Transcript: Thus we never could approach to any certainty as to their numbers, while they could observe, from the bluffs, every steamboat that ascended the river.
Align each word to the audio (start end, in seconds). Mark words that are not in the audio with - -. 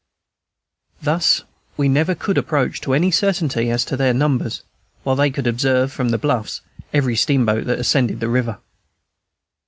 Thus 1.03 1.43
we 1.77 1.87
never 1.87 2.15
could 2.15 2.35
approach 2.35 2.81
to 2.81 2.95
any 2.95 3.11
certainty 3.11 3.69
as 3.69 3.85
to 3.85 3.95
their 3.95 4.15
numbers, 4.15 4.63
while 5.03 5.15
they 5.15 5.29
could 5.29 5.45
observe, 5.45 5.93
from 5.93 6.09
the 6.09 6.17
bluffs, 6.17 6.61
every 6.91 7.15
steamboat 7.15 7.65
that 7.65 7.77
ascended 7.77 8.19
the 8.19 8.27
river. 8.27 8.57